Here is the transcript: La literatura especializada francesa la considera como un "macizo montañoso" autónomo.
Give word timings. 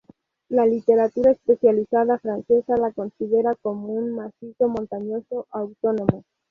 La 0.49 0.65
literatura 0.65 1.29
especializada 1.29 2.17
francesa 2.17 2.75
la 2.75 2.91
considera 2.91 3.53
como 3.61 3.89
un 3.93 4.13
"macizo 4.15 4.67
montañoso" 4.67 5.45
autónomo. 5.51 6.23